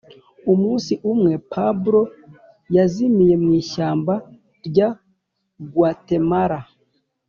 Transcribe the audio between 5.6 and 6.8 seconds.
guatemala.